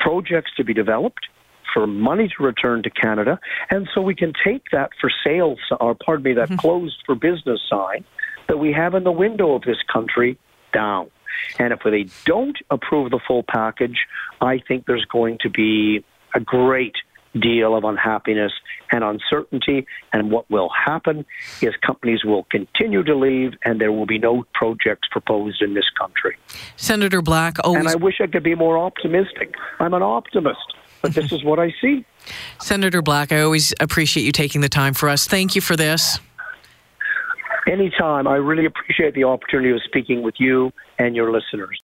projects 0.00 0.50
to 0.56 0.64
be 0.64 0.74
developed, 0.74 1.28
for 1.72 1.86
money 1.86 2.28
to 2.36 2.42
return 2.42 2.82
to 2.82 2.90
Canada, 2.90 3.38
and 3.70 3.88
so 3.94 4.00
we 4.00 4.14
can 4.14 4.32
take 4.44 4.64
that 4.72 4.90
for 5.00 5.10
sale, 5.24 5.56
or 5.80 5.94
pardon 5.94 6.24
me, 6.24 6.32
that 6.34 6.48
mm-hmm. 6.48 6.56
closed 6.56 6.96
for 7.06 7.14
business 7.14 7.60
sign 7.68 8.04
that 8.48 8.58
we 8.58 8.72
have 8.72 8.94
in 8.94 9.04
the 9.04 9.12
window 9.12 9.54
of 9.54 9.62
this 9.62 9.78
country 9.92 10.38
down. 10.72 11.10
And 11.58 11.72
if 11.72 11.80
they 11.84 12.06
don't 12.24 12.58
approve 12.70 13.10
the 13.10 13.20
full 13.26 13.42
package, 13.42 14.06
I 14.40 14.58
think 14.58 14.86
there's 14.86 15.06
going 15.06 15.38
to 15.42 15.50
be 15.50 16.04
a 16.34 16.40
great 16.40 16.94
deal 17.38 17.74
of 17.74 17.84
unhappiness 17.84 18.52
and 18.90 19.02
uncertainty. 19.02 19.86
And 20.12 20.30
what 20.30 20.50
will 20.50 20.68
happen 20.68 21.24
is 21.60 21.74
companies 21.84 22.24
will 22.24 22.44
continue 22.50 23.02
to 23.02 23.14
leave 23.14 23.52
and 23.64 23.80
there 23.80 23.92
will 23.92 24.06
be 24.06 24.18
no 24.18 24.44
projects 24.52 25.08
proposed 25.10 25.62
in 25.62 25.74
this 25.74 25.88
country. 25.98 26.36
Senator 26.76 27.22
Black 27.22 27.56
always. 27.64 27.80
And 27.80 27.88
I 27.88 27.96
wish 27.96 28.20
I 28.20 28.26
could 28.26 28.42
be 28.42 28.54
more 28.54 28.78
optimistic. 28.78 29.54
I'm 29.80 29.94
an 29.94 30.02
optimist, 30.02 30.74
but 31.02 31.14
this 31.14 31.32
is 31.32 31.44
what 31.44 31.58
I 31.58 31.74
see. 31.80 32.04
Senator 32.60 33.02
Black, 33.02 33.32
I 33.32 33.40
always 33.42 33.74
appreciate 33.80 34.24
you 34.24 34.32
taking 34.32 34.60
the 34.60 34.68
time 34.68 34.94
for 34.94 35.08
us. 35.08 35.26
Thank 35.26 35.54
you 35.54 35.60
for 35.60 35.76
this. 35.76 36.18
Anytime. 37.66 38.26
I 38.26 38.36
really 38.36 38.64
appreciate 38.64 39.14
the 39.14 39.24
opportunity 39.24 39.70
of 39.70 39.82
speaking 39.84 40.22
with 40.22 40.34
you 40.38 40.72
and 40.98 41.14
your 41.14 41.30
listeners. 41.30 41.80